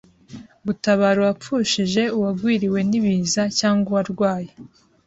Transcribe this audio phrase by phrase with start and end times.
[0.65, 4.51] gutabara uwapfushije, uwagwiriwe n’ibiza cyangwa uwarwaye